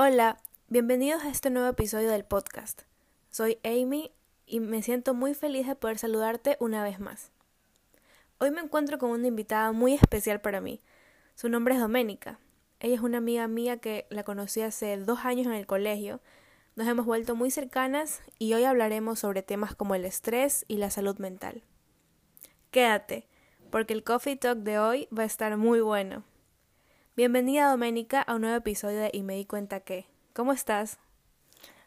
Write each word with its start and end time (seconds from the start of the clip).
Hola, 0.00 0.38
bienvenidos 0.68 1.24
a 1.24 1.28
este 1.28 1.50
nuevo 1.50 1.66
episodio 1.66 2.08
del 2.08 2.24
podcast. 2.24 2.82
Soy 3.30 3.58
Amy 3.64 4.12
y 4.46 4.60
me 4.60 4.80
siento 4.80 5.12
muy 5.12 5.34
feliz 5.34 5.66
de 5.66 5.74
poder 5.74 5.98
saludarte 5.98 6.56
una 6.60 6.84
vez 6.84 7.00
más. 7.00 7.32
Hoy 8.38 8.52
me 8.52 8.60
encuentro 8.60 8.98
con 8.98 9.10
una 9.10 9.26
invitada 9.26 9.72
muy 9.72 9.94
especial 9.94 10.40
para 10.40 10.60
mí. 10.60 10.80
Su 11.34 11.48
nombre 11.48 11.74
es 11.74 11.80
Doménica. 11.80 12.38
Ella 12.78 12.94
es 12.94 13.00
una 13.00 13.18
amiga 13.18 13.48
mía 13.48 13.78
que 13.78 14.06
la 14.08 14.22
conocí 14.22 14.60
hace 14.60 14.96
dos 14.98 15.24
años 15.24 15.48
en 15.48 15.54
el 15.54 15.66
colegio. 15.66 16.20
Nos 16.76 16.86
hemos 16.86 17.04
vuelto 17.04 17.34
muy 17.34 17.50
cercanas 17.50 18.22
y 18.38 18.54
hoy 18.54 18.62
hablaremos 18.62 19.18
sobre 19.18 19.42
temas 19.42 19.74
como 19.74 19.96
el 19.96 20.04
estrés 20.04 20.64
y 20.68 20.76
la 20.76 20.90
salud 20.90 21.18
mental. 21.18 21.64
Quédate, 22.70 23.26
porque 23.72 23.94
el 23.94 24.04
Coffee 24.04 24.36
Talk 24.36 24.58
de 24.58 24.78
hoy 24.78 25.08
va 25.12 25.24
a 25.24 25.26
estar 25.26 25.56
muy 25.56 25.80
bueno. 25.80 26.22
Bienvenida 27.18 27.68
Doménica 27.68 28.22
a 28.22 28.36
un 28.36 28.42
nuevo 28.42 28.56
episodio 28.56 29.00
de 29.00 29.10
Y 29.12 29.24
me 29.24 29.34
di 29.34 29.44
cuenta 29.44 29.80
que. 29.80 30.06
¿Cómo 30.34 30.52
estás? 30.52 30.98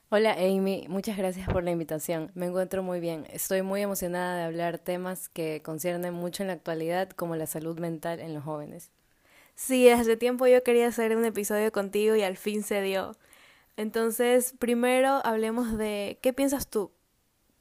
Hola 0.09 0.33
Amy, 0.33 0.87
muchas 0.89 1.15
gracias 1.15 1.47
por 1.47 1.63
la 1.63 1.71
invitación. 1.71 2.31
Me 2.35 2.47
encuentro 2.47 2.83
muy 2.83 2.99
bien. 2.99 3.25
Estoy 3.29 3.61
muy 3.61 3.81
emocionada 3.81 4.35
de 4.35 4.43
hablar 4.43 4.77
temas 4.77 5.29
que 5.29 5.61
conciernen 5.63 6.13
mucho 6.13 6.43
en 6.43 6.47
la 6.47 6.53
actualidad 6.55 7.11
como 7.11 7.37
la 7.37 7.47
salud 7.47 7.79
mental 7.79 8.19
en 8.19 8.33
los 8.33 8.43
jóvenes. 8.43 8.91
Sí, 9.55 9.87
hace 9.87 10.17
tiempo 10.17 10.47
yo 10.47 10.63
quería 10.63 10.87
hacer 10.87 11.15
un 11.15 11.23
episodio 11.23 11.71
contigo 11.71 12.13
y 12.17 12.23
al 12.23 12.35
fin 12.35 12.61
se 12.61 12.81
dio. 12.81 13.15
Entonces, 13.77 14.53
primero 14.59 15.21
hablemos 15.23 15.77
de 15.77 16.19
qué 16.21 16.33
piensas 16.33 16.67
tú. 16.67 16.91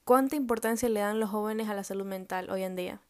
¿Cuánta 0.03 0.35
importancia 0.35 0.89
le 0.89 0.99
dan 0.99 1.21
los 1.21 1.31
jóvenes 1.31 1.69
a 1.69 1.75
la 1.75 1.85
salud 1.85 2.05
mental 2.05 2.51
hoy 2.51 2.65
en 2.65 2.75
día? 2.75 3.01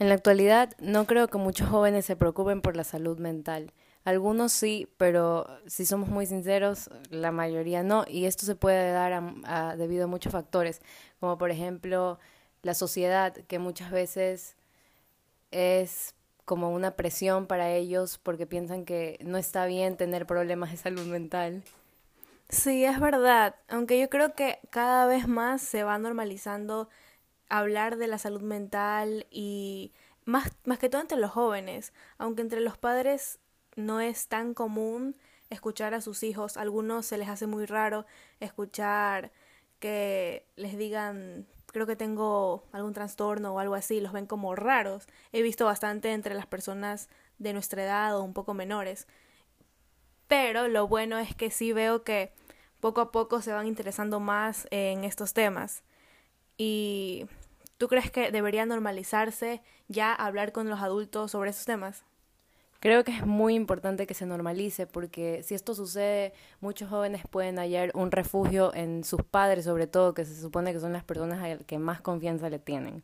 En 0.00 0.08
la 0.08 0.14
actualidad 0.14 0.74
no 0.78 1.06
creo 1.06 1.28
que 1.28 1.36
muchos 1.36 1.68
jóvenes 1.68 2.06
se 2.06 2.16
preocupen 2.16 2.62
por 2.62 2.74
la 2.74 2.84
salud 2.84 3.18
mental. 3.18 3.70
Algunos 4.04 4.50
sí, 4.50 4.88
pero 4.96 5.46
si 5.66 5.84
somos 5.84 6.08
muy 6.08 6.24
sinceros, 6.24 6.88
la 7.10 7.32
mayoría 7.32 7.82
no. 7.82 8.06
Y 8.08 8.24
esto 8.24 8.46
se 8.46 8.54
puede 8.54 8.92
dar 8.92 9.12
a, 9.44 9.76
debido 9.76 10.04
a 10.04 10.06
muchos 10.06 10.32
factores, 10.32 10.80
como 11.20 11.36
por 11.36 11.50
ejemplo 11.50 12.18
la 12.62 12.72
sociedad, 12.72 13.34
que 13.34 13.58
muchas 13.58 13.90
veces 13.90 14.56
es 15.50 16.14
como 16.46 16.70
una 16.70 16.92
presión 16.92 17.46
para 17.46 17.70
ellos 17.70 18.18
porque 18.22 18.46
piensan 18.46 18.86
que 18.86 19.18
no 19.22 19.36
está 19.36 19.66
bien 19.66 19.98
tener 19.98 20.24
problemas 20.24 20.70
de 20.70 20.78
salud 20.78 21.04
mental. 21.04 21.62
Sí, 22.48 22.86
es 22.86 22.98
verdad, 22.98 23.54
aunque 23.68 24.00
yo 24.00 24.08
creo 24.08 24.34
que 24.34 24.60
cada 24.70 25.04
vez 25.04 25.28
más 25.28 25.60
se 25.60 25.84
va 25.84 25.98
normalizando 25.98 26.88
hablar 27.50 27.96
de 27.96 28.06
la 28.06 28.18
salud 28.18 28.42
mental 28.42 29.26
y 29.30 29.92
más, 30.24 30.52
más 30.64 30.78
que 30.78 30.88
todo 30.88 31.02
entre 31.02 31.18
los 31.18 31.30
jóvenes, 31.30 31.92
aunque 32.18 32.42
entre 32.42 32.60
los 32.60 32.78
padres 32.78 33.38
no 33.76 34.00
es 34.00 34.28
tan 34.28 34.54
común 34.54 35.16
escuchar 35.50 35.94
a 35.94 36.00
sus 36.00 36.22
hijos, 36.22 36.56
a 36.56 36.62
algunos 36.62 37.06
se 37.06 37.18
les 37.18 37.28
hace 37.28 37.46
muy 37.46 37.66
raro 37.66 38.06
escuchar 38.40 39.32
que 39.80 40.46
les 40.56 40.78
digan 40.78 41.46
creo 41.72 41.86
que 41.86 41.96
tengo 41.96 42.64
algún 42.72 42.92
trastorno 42.92 43.54
o 43.54 43.58
algo 43.58 43.74
así, 43.74 44.00
los 44.00 44.12
ven 44.12 44.26
como 44.26 44.54
raros. 44.54 45.06
He 45.32 45.42
visto 45.42 45.64
bastante 45.64 46.12
entre 46.12 46.34
las 46.34 46.46
personas 46.46 47.08
de 47.38 47.52
nuestra 47.52 47.84
edad 47.84 48.16
o 48.16 48.22
un 48.22 48.32
poco 48.32 48.54
menores. 48.54 49.06
Pero 50.26 50.68
lo 50.68 50.86
bueno 50.88 51.18
es 51.18 51.34
que 51.34 51.50
sí 51.50 51.72
veo 51.72 52.04
que 52.04 52.32
poco 52.80 53.00
a 53.00 53.12
poco 53.12 53.42
se 53.42 53.52
van 53.52 53.66
interesando 53.66 54.20
más 54.20 54.66
en 54.70 55.04
estos 55.04 55.32
temas. 55.32 55.82
Y 56.56 57.26
¿Tú 57.80 57.88
crees 57.88 58.10
que 58.10 58.30
debería 58.30 58.66
normalizarse 58.66 59.62
ya 59.88 60.12
hablar 60.12 60.52
con 60.52 60.68
los 60.68 60.82
adultos 60.82 61.30
sobre 61.30 61.48
esos 61.48 61.64
temas? 61.64 62.04
Creo 62.78 63.04
que 63.04 63.12
es 63.12 63.24
muy 63.24 63.54
importante 63.54 64.06
que 64.06 64.12
se 64.12 64.26
normalice 64.26 64.86
porque 64.86 65.42
si 65.42 65.54
esto 65.54 65.74
sucede, 65.74 66.34
muchos 66.60 66.90
jóvenes 66.90 67.22
pueden 67.30 67.56
hallar 67.56 67.90
un 67.94 68.10
refugio 68.10 68.74
en 68.74 69.02
sus 69.02 69.22
padres, 69.22 69.64
sobre 69.64 69.86
todo, 69.86 70.12
que 70.12 70.26
se 70.26 70.38
supone 70.38 70.74
que 70.74 70.80
son 70.80 70.92
las 70.92 71.04
personas 71.04 71.42
a 71.42 71.48
las 71.48 71.64
que 71.64 71.78
más 71.78 72.02
confianza 72.02 72.50
le 72.50 72.58
tienen. 72.58 73.02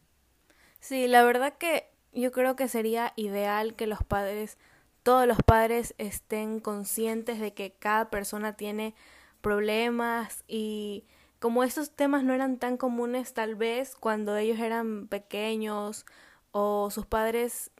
Sí, 0.78 1.08
la 1.08 1.24
verdad 1.24 1.54
que 1.54 1.88
yo 2.12 2.30
creo 2.30 2.54
que 2.54 2.68
sería 2.68 3.14
ideal 3.16 3.76
que 3.76 3.86
los 3.86 4.04
padres, 4.04 4.58
todos 5.02 5.26
los 5.26 5.38
padres 5.38 5.94
estén 5.96 6.60
conscientes 6.60 7.40
de 7.40 7.54
que 7.54 7.72
cada 7.72 8.10
persona 8.10 8.58
tiene 8.58 8.94
problemas 9.40 10.44
y 10.46 11.06
como 11.46 11.62
estos 11.62 11.92
temas 11.92 12.24
no 12.24 12.34
eran 12.34 12.58
tan 12.58 12.76
comunes 12.76 13.32
tal 13.32 13.54
vez 13.54 13.94
cuando 13.94 14.36
ellos 14.36 14.58
eran 14.58 15.06
pequeños 15.06 16.04
o 16.50 16.90
sus 16.90 17.06
padres 17.06 17.70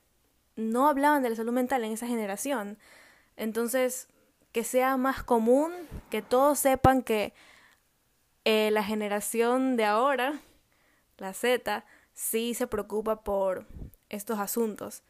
no 0.55 0.89
hablaban 0.89 1.25
de 1.25 1.31
la 1.31 1.35
salud 1.35 1.53
mental 1.53 1.83
en 1.83 1.91
esa 1.91 2.07
generación. 2.07 2.79
Entonces, 3.35 4.07
que 4.53 4.63
sea 4.63 4.97
más 4.97 5.25
común, 5.25 5.73
que 6.11 6.23
todos 6.23 6.61
sepan 6.61 7.03
que 7.03 7.35
eh, 8.45 8.71
la 8.71 8.85
generación 8.85 9.77
de 9.77 9.85
ahora, 9.85 10.39
la 11.19 11.33
Z, 11.33 11.85
sí 12.15 12.55
se 12.55 12.69
preocupa 12.69 13.25
por 13.25 13.67
estos 14.11 14.39
asuntos. 14.39 15.03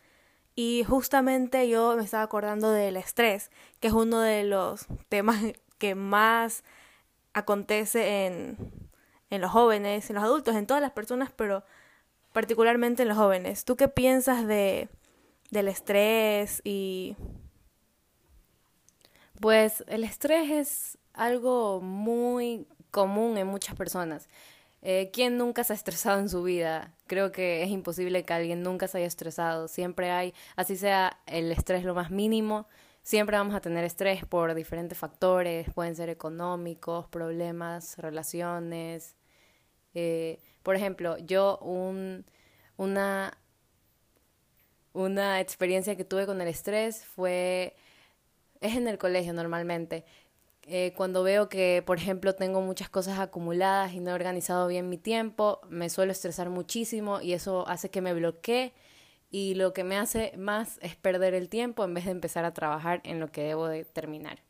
Y 0.54 0.82
justamente 0.88 1.68
yo 1.68 1.94
me 1.94 2.04
estaba 2.04 2.22
acordando 2.22 2.70
del 2.70 2.96
estrés, 2.96 3.50
que 3.80 3.88
es 3.88 3.92
uno 3.92 4.20
de 4.20 4.44
los 4.44 4.86
temas 5.10 5.42
que 5.76 5.94
más 5.94 6.64
acontece 7.36 8.26
en, 8.26 8.56
en 9.28 9.41
los 9.42 9.50
jóvenes, 9.50 10.08
en 10.08 10.16
los 10.16 10.24
adultos, 10.24 10.56
en 10.56 10.66
todas 10.66 10.82
las 10.82 10.92
personas, 10.92 11.30
pero 11.36 11.64
particularmente 12.32 13.02
en 13.02 13.08
los 13.08 13.19
jóvenes. 13.19 13.66
¿Tú 13.66 13.76
qué 13.76 13.88
piensas 13.88 14.47
de, 14.47 14.88
del 15.50 15.69
estrés 15.69 16.62
y... 16.64 17.14
Pues 19.38 19.84
el 19.86 20.02
estrés 20.02 20.50
es 20.50 20.98
algo 21.12 21.82
muy 21.82 22.66
común 22.91 23.36
en 23.36 23.47
muchas 23.47 23.76
personas. 23.76 24.30
Eh, 24.80 25.10
¿Quién 25.12 25.36
nunca 25.36 25.62
se 25.62 25.74
ha 25.74 25.76
estresado 25.76 26.20
en 26.20 26.30
su 26.30 26.42
vida? 26.42 26.94
Creo 27.06 27.32
que 27.32 27.62
es 27.62 27.68
imposible 27.68 28.24
que 28.24 28.32
alguien 28.32 28.62
nunca 28.62 28.88
se 28.88 28.97
haya 28.97 29.06
estresado. 29.06 29.68
Siempre 29.68 30.10
hay, 30.10 30.32
así 30.56 30.74
sea 30.76 31.18
el 31.26 31.53
estrés 31.53 31.84
lo 31.84 31.94
más 31.94 32.10
mínimo, 32.10 32.66
Siempre 33.06 33.36
vamos 33.36 33.54
a 33.54 33.60
tener 33.60 33.84
estrés 33.84 34.26
por 34.26 34.52
diferentes 34.56 34.98
factores, 34.98 35.72
pueden 35.72 35.94
ser 35.94 36.08
económicos, 36.08 37.06
problemas, 37.06 37.96
relaciones. 37.98 39.14
Eh, 39.94 40.40
por 40.64 40.74
ejemplo, 40.74 41.16
yo 41.18 41.58
un, 41.58 42.24
una, 42.76 43.38
una 44.92 45.40
experiencia 45.40 45.94
que 45.94 46.04
tuve 46.04 46.26
con 46.26 46.40
el 46.40 46.48
estrés 46.48 47.04
fue, 47.04 47.76
es 48.60 48.74
en 48.74 48.88
el 48.88 48.98
colegio 48.98 49.32
normalmente. 49.32 50.04
Eh, 50.64 50.92
cuando 50.96 51.22
veo 51.22 51.48
que, 51.48 51.84
por 51.86 51.98
ejemplo, 51.98 52.34
tengo 52.34 52.60
muchas 52.60 52.88
cosas 52.88 53.20
acumuladas 53.20 53.92
y 53.92 54.00
no 54.00 54.10
he 54.10 54.14
organizado 54.14 54.66
bien 54.66 54.88
mi 54.88 54.98
tiempo, 54.98 55.60
me 55.68 55.90
suelo 55.90 56.10
estresar 56.10 56.50
muchísimo 56.50 57.20
y 57.20 57.34
eso 57.34 57.68
hace 57.68 57.88
que 57.88 58.00
me 58.00 58.14
bloquee 58.14 58.74
y 59.31 59.54
lo 59.54 59.72
que 59.72 59.84
me 59.84 59.97
hace 59.97 60.32
más 60.37 60.78
es 60.82 60.97
perder 60.97 61.34
el 61.34 61.48
tiempo 61.48 61.84
en 61.84 61.94
vez 61.94 62.04
de 62.04 62.12
empezar 62.12 62.44
a 62.44 62.54
trabajar 62.54 63.00
en 63.04 63.20
lo 63.20 63.31
que 63.31 63.42
debo 63.42 63.69
de 63.69 63.84
terminar. 63.84 64.41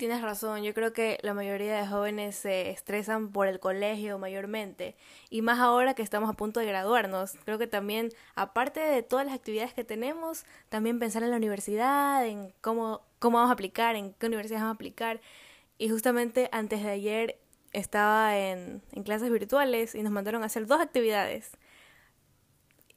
Tienes 0.00 0.22
razón, 0.22 0.62
yo 0.62 0.72
creo 0.72 0.94
que 0.94 1.18
la 1.20 1.34
mayoría 1.34 1.76
de 1.76 1.86
jóvenes 1.86 2.34
se 2.34 2.70
estresan 2.70 3.32
por 3.32 3.46
el 3.48 3.60
colegio 3.60 4.18
mayormente 4.18 4.96
y 5.28 5.42
más 5.42 5.58
ahora 5.58 5.92
que 5.92 6.00
estamos 6.00 6.30
a 6.30 6.32
punto 6.32 6.58
de 6.58 6.64
graduarnos. 6.64 7.34
Creo 7.44 7.58
que 7.58 7.66
también, 7.66 8.08
aparte 8.34 8.80
de 8.80 9.02
todas 9.02 9.26
las 9.26 9.34
actividades 9.34 9.74
que 9.74 9.84
tenemos, 9.84 10.46
también 10.70 10.98
pensar 10.98 11.22
en 11.22 11.30
la 11.30 11.36
universidad, 11.36 12.26
en 12.26 12.54
cómo, 12.62 13.02
cómo 13.18 13.36
vamos 13.36 13.50
a 13.50 13.52
aplicar, 13.52 13.94
en 13.94 14.14
qué 14.14 14.28
universidad 14.28 14.60
vamos 14.60 14.72
a 14.72 14.76
aplicar. 14.76 15.20
Y 15.76 15.90
justamente 15.90 16.48
antes 16.50 16.82
de 16.82 16.88
ayer 16.88 17.38
estaba 17.74 18.38
en, 18.38 18.80
en 18.92 19.02
clases 19.02 19.30
virtuales 19.30 19.94
y 19.94 20.02
nos 20.02 20.12
mandaron 20.12 20.42
a 20.42 20.46
hacer 20.46 20.66
dos 20.66 20.80
actividades 20.80 21.52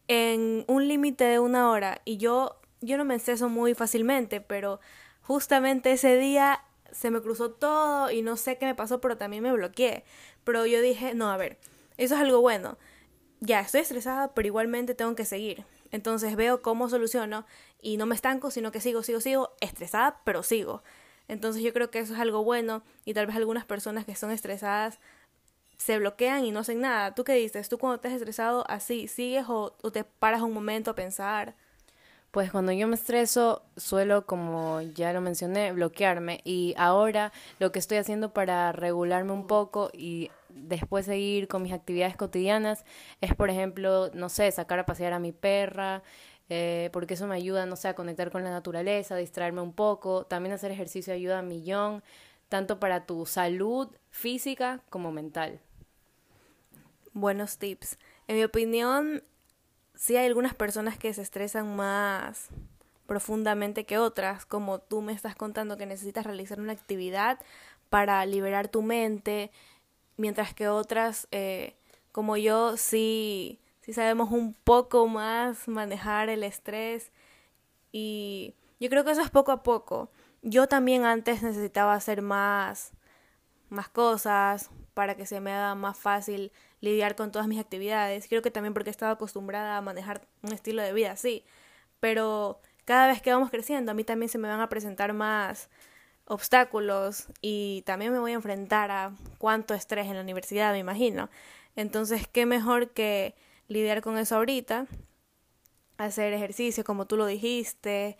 en 0.08 0.66
un 0.68 0.88
límite 0.88 1.24
de 1.24 1.40
una 1.40 1.69
hora 1.69 2.02
y 2.06 2.18
yo, 2.18 2.59
yo 2.81 2.97
no 2.97 3.06
me 3.06 3.16
exceso 3.16 3.50
muy 3.50 3.74
fácilmente, 3.74 4.41
pero 4.41 4.80
justamente 5.22 5.91
ese 5.91 6.18
día 6.18 6.63
se 6.92 7.12
me 7.12 7.22
cruzó 7.22 7.51
todo 7.51 8.12
y 8.12 8.22
no 8.22 8.38
sé 8.38 8.57
qué 8.57 8.66
me 8.66 8.75
pasó, 8.75 9.01
pero 9.01 9.18
también 9.18 9.44
me 9.44 9.51
bloqueé. 9.51 10.04
Pero 10.44 10.66
yo 10.66 10.81
dije, 10.81 11.13
no, 11.13 11.31
a 11.31 11.38
ver, 11.38 11.57
eso 11.98 12.16
es 12.16 12.22
algo 12.22 12.42
bueno. 12.42 12.77
Ya, 13.39 13.60
estoy 13.60 13.81
estresada, 13.81 14.33
pero 14.33 14.48
igualmente 14.48 14.95
tengo 14.95 15.16
que 15.16 15.25
seguir. 15.25 15.66
Entonces 15.92 16.36
veo 16.36 16.62
cómo 16.62 16.89
soluciono 16.89 17.45
y 17.81 17.98
no 17.98 18.06
me 18.06 18.16
estanco, 18.16 18.51
sino 18.51 18.72
que 18.72 18.80
sigo, 18.80 19.04
sigo, 19.04 19.22
sigo, 19.22 19.51
estresada, 19.60 20.22
pero 20.24 20.44
sigo. 20.44 20.83
Entonces 21.27 21.63
yo 21.63 21.74
creo 21.74 21.89
que 21.89 22.00
eso 22.00 22.13
es 22.13 22.19
algo 22.19 22.44
bueno 22.44 22.83
y 23.06 23.13
tal 23.13 23.27
vez 23.27 23.36
algunas 23.36 23.66
personas 23.66 24.06
que 24.06 24.16
son 24.16 24.31
estresadas 24.31 25.00
se 25.78 25.98
bloquean 25.98 26.46
y 26.46 26.52
no 26.52 26.62
hacen 26.62 26.81
nada. 26.81 27.14
¿Tú 27.16 27.24
qué 27.24 27.34
dices? 27.34 27.70
¿Tú 27.70 27.78
cuando 27.78 28.00
has 28.08 28.14
estresado 28.14 28.64
así, 28.70 29.08
sigues 29.08 29.46
o, 29.48 29.72
te 29.92 30.04
paras 30.04 30.42
un 30.42 30.54
momento 30.54 30.92
a 30.92 30.96
pensar? 30.96 31.56
Pues 32.31 32.52
cuando 32.52 32.72
yo 32.72 32.88
me 32.88 32.96
estreso 32.96 33.62
suelo, 33.78 34.25
como 34.25 34.81
ya 34.81 35.14
lo 35.14 35.22
mencioné, 35.22 35.72
bloquearme 35.72 36.42
y 36.44 36.74
ahora 36.78 37.31
lo 37.60 37.72
que 37.72 37.78
estoy 37.78 37.98
haciendo 37.98 38.34
para 38.34 38.72
regularme 38.72 39.34
un 39.34 39.46
poco 39.46 39.92
y 39.94 40.31
después 40.50 41.06
seguir 41.06 41.48
con 41.48 41.62
mis 41.62 41.74
actividades 41.74 42.16
cotidianas 42.16 42.86
es, 43.22 43.36
por 43.36 43.52
ejemplo, 43.52 44.10
no 44.16 44.30
sé, 44.30 44.52
sacar 44.52 44.80
a 44.80 44.86
pasear 44.86 45.14
a 45.14 45.20
mi 45.20 45.31
perra, 45.31 46.02
eh, 46.50 46.90
porque 46.92 47.16
eso 47.16 47.28
me 47.28 47.36
ayuda, 47.36 47.66
no 47.66 47.75
sé, 47.75 47.88
a 47.88 47.96
conectar 47.96 48.31
con 48.31 48.44
la 48.44 48.52
naturaleza, 48.52 49.16
a 49.16 49.18
distraerme 49.18 49.62
un 49.62 49.74
poco. 49.74 50.25
También 50.25 50.54
hacer 50.54 50.72
ejercicio 50.72 51.14
ayuda 51.14 51.40
a 51.40 51.42
millón, 51.42 52.04
tanto 52.53 52.79
para 52.79 53.07
tu 53.07 53.25
salud 53.25 53.88
física 54.11 54.79
como 54.91 55.11
mental. 55.11 55.59
Buenos 57.13 57.57
tips. 57.57 57.97
En 58.27 58.35
mi 58.35 58.44
opinión, 58.44 59.23
sí 59.95 60.17
hay 60.17 60.27
algunas 60.27 60.53
personas 60.53 60.95
que 61.00 61.11
se 61.15 61.23
estresan 61.23 61.75
más 61.75 62.50
profundamente 63.07 63.88
que 63.88 63.97
otras, 63.97 64.45
como 64.45 64.77
tú 64.77 65.01
me 65.01 65.13
estás 65.13 65.35
contando 65.35 65.77
que 65.77 65.88
necesitas 65.88 66.27
realizar 66.27 66.59
una 66.59 66.73
actividad 66.73 67.39
para 67.89 68.23
liberar 68.27 68.67
tu 68.67 68.83
mente, 68.83 69.50
mientras 70.17 70.53
que 70.53 70.67
otras, 70.67 71.27
eh, 71.31 71.75
como 72.11 72.38
yo, 72.38 72.77
sí, 72.77 73.61
sí 73.81 73.94
sabemos 73.94 74.29
un 74.29 74.53
poco 74.53 75.07
más 75.07 75.67
manejar 75.67 76.29
el 76.29 76.44
estrés 76.44 77.11
y 77.91 78.53
yo 78.79 78.91
creo 78.91 79.03
que 79.03 79.09
eso 79.09 79.21
es 79.23 79.31
poco 79.31 79.51
a 79.51 79.63
poco. 79.63 80.11
Yo 80.44 80.68
también 80.68 81.06
antes 81.06 81.42
necesitaba 81.42 81.94
hacer 81.95 82.22
más, 82.22 82.92
más 83.69 83.88
cosas 83.90 84.69
para 84.94 85.16
que 85.16 85.25
se 85.25 85.40
me 85.40 85.54
haga 85.54 85.74
más 85.74 85.98
fácil 85.98 86.51
lidiar 86.81 87.16
con 87.16 87.31
todas 87.31 87.48
mis 87.48 87.60
actividades. 87.60 88.28
Creo 88.28 88.42
que 88.42 88.51
también 88.51 88.74
porque 88.74 88.90
estaba 88.90 89.13
acostumbrada 89.13 89.78
a 89.78 89.81
manejar 89.81 90.28
un 90.42 90.51
estilo 90.51 90.81
de 90.81 90.92
vida 90.94 91.13
así. 91.13 91.45
Pero 92.01 92.60
cada 92.84 93.07
vez 93.07 93.22
que 93.22 93.31
vamos 93.31 93.50
creciendo, 93.50 93.92
a 93.92 93.95
mí 93.95 94.04
también 94.04 94.30
se 94.30 94.38
me 94.38 94.50
van 94.50 94.60
a 94.60 94.68
presentar 94.68 95.13
más 95.13 95.69
obstáculos 96.25 97.28
y 97.42 97.84
también 97.86 98.12
me 98.12 98.19
voy 98.19 98.31
a 98.31 98.36
enfrentar 98.36 98.92
a 98.92 99.13
cuánto 99.38 99.74
estrés 99.74 100.07
en 100.07 100.16
la 100.16 100.22
universidad, 100.22 100.74
me 100.74 100.80
imagino. 100.80 101.30
Entonces, 101.78 102.28
qué 102.28 102.46
mejor 102.46 102.89
que 102.92 103.34
lidiar 103.69 104.01
con 104.01 104.18
eso 104.18 104.36
ahorita, 104.36 104.88
hacer 105.98 106.34
ejercicio 106.34 106.84
como 106.84 107.06
tú 107.06 107.16
lo 107.16 107.25
dijiste, 107.25 108.18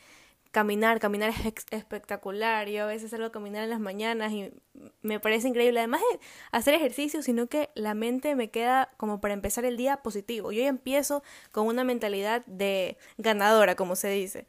caminar, 0.54 1.00
caminar 1.00 1.32
es 1.32 1.66
espectacular. 1.72 2.70
Yo 2.70 2.84
a 2.84 2.88
veces 2.88 3.12
salgo 3.12 3.26
a 3.26 3.32
caminar 3.32 3.64
en 3.64 3.72
las 3.72 3.82
mañanas 3.82 4.32
y 4.32 4.54
me 5.02 5.20
parece 5.20 5.50
increíble. 5.50 5.80
Además 5.80 6.02
de 6.12 6.20
hacer 6.52 6.76
ejercicio, 6.76 7.22
sino 7.22 7.48
que 7.48 7.70
la 7.74 7.94
mente 7.96 8.36
me 8.36 8.50
queda 8.52 8.90
como 8.96 9.20
para 9.20 9.34
empezar 9.34 9.66
el 9.66 9.76
día 9.76 9.98
positivo. 9.98 10.54
Yo 10.54 10.62
ya 10.62 10.70
empiezo 10.70 11.24
con 11.52 11.68
una 11.68 11.84
mentalidad 11.84 12.46
de 12.46 12.98
ganadora, 13.18 13.76
como 13.76 13.98
se 13.98 14.10
dice. 14.10 14.48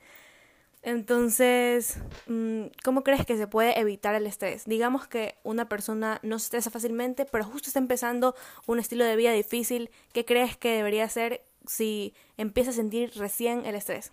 Entonces, 0.82 1.96
mm, 2.26 2.64
¿cómo 2.84 3.02
crees 3.02 3.24
que 3.24 3.38
se 3.38 3.46
puede 3.46 3.80
evitar 3.80 4.14
el 4.14 4.26
estrés? 4.26 4.66
Digamos 4.66 5.08
que 5.08 5.36
una 5.42 5.70
persona 5.70 6.20
no 6.22 6.38
se 6.38 6.44
estresa 6.44 6.70
fácilmente, 6.70 7.24
pero 7.24 7.44
justo 7.44 7.70
está 7.70 7.78
empezando 7.78 8.34
un 8.66 8.78
estilo 8.78 9.06
de 9.06 9.16
vida 9.16 9.32
difícil. 9.32 9.90
¿Qué 10.12 10.26
crees 10.26 10.58
que 10.58 10.76
debería 10.76 11.04
hacer 11.04 11.42
si 11.66 12.12
empieza 12.36 12.70
a 12.70 12.74
sentir 12.74 13.12
recién 13.16 13.64
el 13.64 13.74
estrés? 13.74 14.12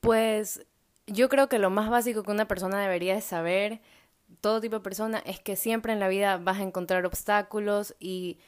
Pues 0.00 0.66
yo 1.08 1.28
creo 1.28 1.48
que 1.48 1.58
lo 1.58 1.70
más 1.70 1.90
básico 1.90 2.22
que 2.22 2.30
una 2.30 2.48
persona 2.48 2.80
debería 2.80 3.20
saber, 3.20 3.80
todo 4.40 4.60
tipo 4.60 4.76
de 4.76 4.82
persona, 4.82 5.22
es 5.24 5.40
que 5.40 5.56
siempre 5.56 5.92
en 5.92 6.00
la 6.00 6.08
vida 6.08 6.36
vas 6.36 6.58
a 6.58 6.62
encontrar 6.62 7.06
obstáculos 7.06 7.94
y 7.98 8.38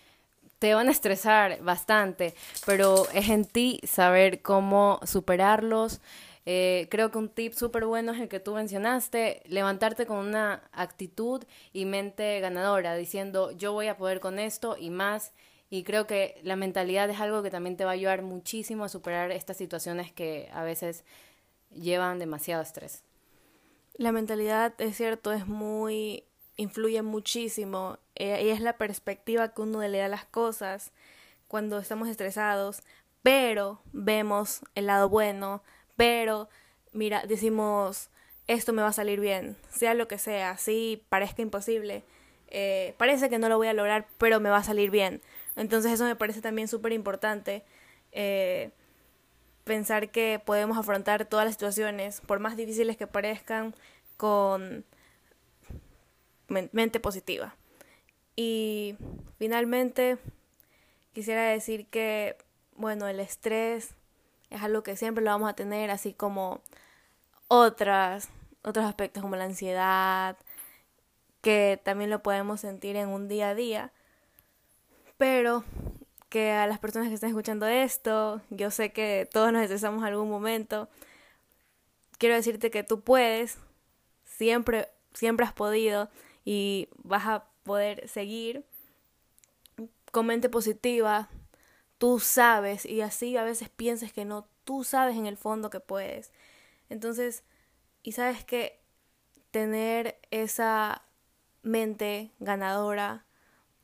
te 0.58 0.74
van 0.74 0.88
a 0.88 0.92
estresar 0.92 1.62
bastante, 1.62 2.34
pero 2.66 3.08
es 3.14 3.30
en 3.30 3.46
ti 3.46 3.80
saber 3.84 4.42
cómo 4.42 5.00
superarlos. 5.04 6.00
Eh, 6.46 6.86
creo 6.90 7.10
que 7.10 7.18
un 7.18 7.28
tip 7.28 7.54
súper 7.54 7.86
bueno 7.86 8.12
es 8.12 8.20
el 8.20 8.28
que 8.28 8.40
tú 8.40 8.54
mencionaste, 8.54 9.42
levantarte 9.46 10.04
con 10.06 10.18
una 10.18 10.62
actitud 10.72 11.44
y 11.72 11.86
mente 11.86 12.40
ganadora, 12.40 12.94
diciendo 12.94 13.52
yo 13.52 13.72
voy 13.72 13.88
a 13.88 13.96
poder 13.96 14.20
con 14.20 14.38
esto 14.38 14.76
y 14.78 14.90
más. 14.90 15.32
Y 15.70 15.84
creo 15.84 16.06
que 16.06 16.40
la 16.42 16.56
mentalidad 16.56 17.08
es 17.08 17.20
algo 17.20 17.42
que 17.42 17.50
también 17.50 17.76
te 17.76 17.84
va 17.84 17.92
a 17.92 17.94
ayudar 17.94 18.22
muchísimo 18.22 18.84
a 18.84 18.88
superar 18.88 19.30
estas 19.30 19.56
situaciones 19.56 20.12
que 20.12 20.50
a 20.52 20.64
veces 20.64 21.04
llevan 21.74 22.18
demasiado 22.18 22.62
estrés. 22.62 23.02
La 23.94 24.12
mentalidad, 24.12 24.74
es 24.78 24.96
cierto, 24.96 25.32
es 25.32 25.46
muy, 25.46 26.24
influye 26.56 27.02
muchísimo 27.02 27.98
eh, 28.14 28.44
y 28.44 28.48
es 28.50 28.60
la 28.60 28.78
perspectiva 28.78 29.52
que 29.52 29.62
uno 29.62 29.80
le 29.80 29.98
da 29.98 30.06
a 30.06 30.08
las 30.08 30.24
cosas 30.24 30.92
cuando 31.48 31.78
estamos 31.78 32.08
estresados, 32.08 32.82
pero 33.22 33.82
vemos 33.92 34.60
el 34.74 34.86
lado 34.86 35.08
bueno, 35.08 35.62
pero 35.96 36.48
mira, 36.92 37.24
decimos, 37.26 38.10
esto 38.46 38.72
me 38.72 38.82
va 38.82 38.88
a 38.88 38.92
salir 38.92 39.20
bien, 39.20 39.56
sea 39.68 39.94
lo 39.94 40.08
que 40.08 40.18
sea, 40.18 40.56
sí, 40.56 41.04
parezca 41.08 41.42
imposible, 41.42 42.04
eh, 42.50 42.94
parece 42.98 43.30
que 43.30 43.38
no 43.38 43.48
lo 43.48 43.56
voy 43.56 43.68
a 43.68 43.72
lograr, 43.72 44.06
pero 44.18 44.40
me 44.40 44.50
va 44.50 44.58
a 44.58 44.64
salir 44.64 44.90
bien. 44.90 45.22
Entonces 45.56 45.92
eso 45.92 46.04
me 46.04 46.16
parece 46.16 46.40
también 46.40 46.68
súper 46.68 46.92
importante. 46.92 47.64
Eh, 48.12 48.70
pensar 49.64 50.10
que 50.10 50.40
podemos 50.44 50.78
afrontar 50.78 51.26
todas 51.26 51.44
las 51.44 51.54
situaciones, 51.54 52.20
por 52.22 52.40
más 52.40 52.56
difíciles 52.56 52.96
que 52.96 53.06
parezcan, 53.06 53.74
con 54.16 54.84
mente 56.48 57.00
positiva. 57.00 57.54
Y 58.36 58.96
finalmente 59.38 60.18
quisiera 61.12 61.42
decir 61.44 61.86
que, 61.86 62.36
bueno, 62.76 63.06
el 63.08 63.20
estrés 63.20 63.94
es 64.50 64.62
algo 64.62 64.82
que 64.82 64.96
siempre 64.96 65.24
lo 65.24 65.30
vamos 65.30 65.50
a 65.50 65.54
tener, 65.54 65.90
así 65.90 66.12
como 66.12 66.60
otras, 67.48 68.28
otros 68.62 68.84
aspectos 68.84 69.22
como 69.22 69.36
la 69.36 69.44
ansiedad, 69.44 70.36
que 71.40 71.80
también 71.82 72.10
lo 72.10 72.22
podemos 72.22 72.60
sentir 72.60 72.96
en 72.96 73.08
un 73.08 73.28
día 73.28 73.50
a 73.50 73.54
día. 73.54 73.92
Pero 75.16 75.64
que 76.30 76.52
a 76.52 76.66
las 76.66 76.78
personas 76.78 77.08
que 77.08 77.14
están 77.14 77.30
escuchando 77.30 77.66
esto, 77.66 78.40
yo 78.48 78.70
sé 78.70 78.92
que 78.92 79.28
todos 79.30 79.52
nos 79.52 79.62
estresamos 79.62 80.04
algún 80.04 80.30
momento. 80.30 80.88
Quiero 82.18 82.36
decirte 82.36 82.70
que 82.70 82.84
tú 82.84 83.02
puedes, 83.02 83.58
siempre, 84.24 84.88
siempre 85.12 85.44
has 85.44 85.52
podido 85.52 86.08
y 86.44 86.88
vas 87.02 87.26
a 87.26 87.44
poder 87.64 88.08
seguir 88.08 88.64
con 90.12 90.26
mente 90.26 90.48
positiva. 90.48 91.28
Tú 91.98 92.20
sabes 92.20 92.86
y 92.86 93.00
así 93.02 93.36
a 93.36 93.42
veces 93.42 93.68
piensas 93.68 94.12
que 94.12 94.24
no, 94.24 94.48
tú 94.64 94.84
sabes 94.84 95.16
en 95.16 95.26
el 95.26 95.36
fondo 95.36 95.68
que 95.68 95.80
puedes. 95.80 96.32
Entonces, 96.88 97.42
y 98.02 98.12
sabes 98.12 98.44
que 98.44 98.80
tener 99.50 100.18
esa 100.30 101.02
mente 101.62 102.30
ganadora, 102.38 103.26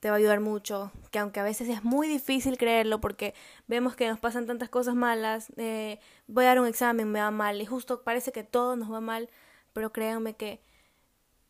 te 0.07 0.11
va 0.11 0.15
a 0.15 0.19
ayudar 0.19 0.39
mucho, 0.39 0.93
que 1.11 1.19
aunque 1.19 1.41
a 1.41 1.43
veces 1.43 1.69
es 1.69 1.83
muy 1.83 2.07
difícil 2.07 2.57
creerlo 2.59 3.01
porque 3.01 3.35
vemos 3.67 3.97
que 3.97 4.07
nos 4.07 4.21
pasan 4.21 4.47
tantas 4.47 4.69
cosas 4.69 4.95
malas, 4.95 5.53
eh, 5.57 5.99
voy 6.29 6.45
a 6.45 6.49
dar 6.51 6.61
un 6.61 6.69
examen, 6.69 7.11
me 7.11 7.19
va 7.19 7.33
mal 7.33 7.61
y 7.61 7.67
justo 7.67 8.05
parece 8.05 8.31
que 8.31 8.45
todo 8.45 8.77
nos 8.77 8.93
va 8.93 9.01
mal, 9.01 9.29
pero 9.73 9.93
créanme 9.93 10.37
que 10.37 10.61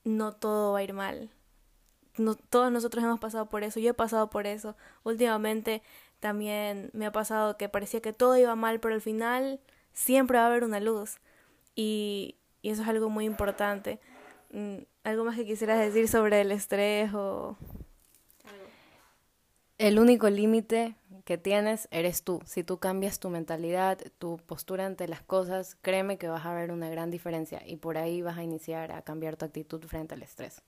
no 0.05 0.33
todo 0.33 0.73
va 0.73 0.79
a 0.79 0.83
ir 0.85 0.95
mal. 0.95 1.29
Todos 2.49 2.73
nosotros 2.73 3.05
hemos 3.05 3.21
pasado 3.21 3.45
por 3.51 3.63
eso, 3.63 3.79
yo 3.79 3.91
he 3.91 3.95
pasado 3.95 4.31
por 4.31 4.47
eso. 4.47 4.75
Últimamente 5.05 5.83
también 6.19 6.89
me 6.95 7.05
ha 7.05 7.13
pasado 7.13 7.59
que 7.59 7.69
parecía 7.69 8.01
que 8.01 8.15
todo 8.15 8.39
iba 8.39 8.57
mal, 8.57 8.81
pero 8.81 8.95
al 8.95 9.03
final 9.03 9.61
siempre 9.93 10.39
va 10.39 10.45
a 10.45 10.47
haber 10.47 10.65
una 10.65 10.81
luz. 10.81 11.19
Y, 11.75 12.37
y 12.63 12.71
eso 12.71 12.81
es 12.81 12.89
algo 12.89 13.11
muy 13.11 13.27
importante. 13.27 14.01
Mm, 14.51 14.77
¿Algo 15.05 15.27
más 15.27 15.37
que 15.37 15.45
quisieras 15.45 15.79
decir 15.79 16.09
sobre 16.09 16.41
el 16.41 16.53
estrés 16.53 17.13
o, 17.13 17.59
el 19.87 20.01
único 20.01 20.29
límite 20.29 20.97
que 21.25 21.39
tienes 21.39 21.89
eres 21.91 22.23
tú. 22.23 22.41
Si 22.45 22.65
tú 22.65 22.79
cambias 22.79 23.21
tu 23.21 23.31
mentalidad, 23.31 23.99
tu 24.19 24.39
postura 24.39 24.85
ante 24.85 25.07
las 25.07 25.23
cosas, 25.23 25.77
créeme 25.81 26.19
que 26.19 26.29
vas 26.29 26.45
a 26.45 26.53
ver 26.53 26.73
una 26.73 26.89
gran 26.89 27.11
diferencia 27.11 27.63
y 27.65 27.77
por 27.77 27.97
ahí 27.97 28.21
vas 28.21 28.37
a 28.37 28.43
iniciar 28.43 28.91
a 28.93 29.03
cambiar 29.03 29.37
tu 29.37 29.45
actitud 29.45 29.81
frente 29.85 30.15
al 30.15 30.23
estrés. 30.23 30.63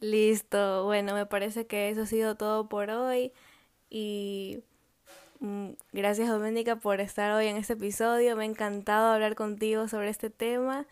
Listo, 0.00 0.84
bueno, 0.84 1.12
me 1.14 1.26
parece 1.26 1.66
que 1.66 1.90
eso 1.90 2.02
ha 2.02 2.06
sido 2.06 2.36
todo 2.36 2.68
por 2.68 2.90
hoy 2.90 3.32
y 3.90 4.62
mm, 5.40 5.70
gracias 5.92 6.28
Doménica 6.28 6.76
por 6.76 7.00
estar 7.00 7.32
hoy 7.32 7.46
en 7.46 7.56
este 7.56 7.72
episodio. 7.72 8.36
Me 8.36 8.44
ha 8.44 8.46
encantado 8.46 9.12
hablar 9.12 9.34
contigo 9.34 9.88
sobre 9.88 10.10
este 10.10 10.30
tema 10.30 10.86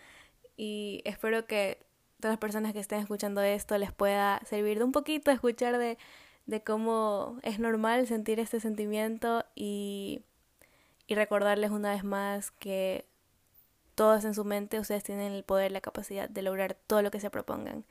y 0.56 1.02
espero 1.04 1.46
que 1.46 1.78
todas 2.18 2.32
las 2.32 2.40
personas 2.40 2.72
que 2.72 2.80
estén 2.80 2.98
escuchando 2.98 3.42
esto 3.42 3.78
les 3.78 3.92
pueda 3.92 4.40
servir 4.44 4.78
de 4.78 4.84
un 4.84 4.92
poquito 4.92 5.30
escuchar 5.30 5.78
de 5.78 5.98
de 6.47 6.62
cómo 6.62 7.38
es 7.43 7.59
normal 7.59 8.07
sentir 8.07 8.41
este 8.41 8.61
sentimiento 8.61 9.45
y, 9.55 10.23
y 11.07 11.15
recordarles 11.15 11.71
una 11.71 11.91
vez 11.91 12.05
más 12.05 12.50
que 12.53 13.05
todos 13.95 14.25
en 14.25 14.35
su 14.35 14.45
mente 14.45 14.79
ustedes 14.79 15.03
tienen 15.03 15.33
el 15.33 15.43
poder, 15.43 15.73
la 15.73 15.81
capacidad 15.81 16.29
de 16.29 16.43
lograr 16.43 16.75
todo 16.75 17.03
lo 17.03 17.11
que 17.11 17.21
se 17.21 17.31
propongan. 17.31 17.85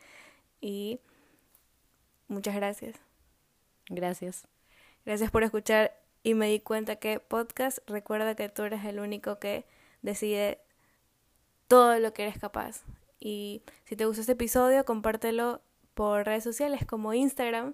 Y 0.62 1.00
muchas 2.28 2.56
gracias. 2.56 2.96
Gracias. 3.90 4.48
Gracias 5.06 5.32
por 5.32 5.44
escuchar 5.44 5.94
y 6.24 6.34
me 6.34 6.48
di 6.48 6.60
cuenta 6.60 6.96
que 6.96 7.20
podcast, 7.20 7.80
recuerda 7.88 8.36
que 8.36 8.50
tú 8.50 8.64
eres 8.64 8.86
el 8.86 9.00
único 9.00 9.38
que 9.38 9.66
decide 10.02 10.60
todo 11.68 12.00
lo 12.00 12.14
que 12.14 12.24
eres 12.24 12.40
capaz. 12.40 12.84
Y 13.20 13.64
si 13.84 13.96
te 13.96 14.06
gustó 14.06 14.22
este 14.22 14.34
episodio, 14.34 14.86
compártelo 14.86 15.62
por 15.94 16.26
redes 16.26 16.44
sociales 16.44 16.86
como 16.86 17.14
Instagram 17.14 17.74